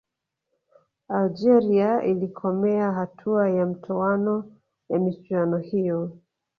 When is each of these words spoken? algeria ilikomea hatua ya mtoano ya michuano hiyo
algeria 1.09 2.03
ilikomea 2.03 2.91
hatua 2.91 3.49
ya 3.49 3.65
mtoano 3.65 4.51
ya 4.89 4.99
michuano 4.99 5.57
hiyo 5.57 6.17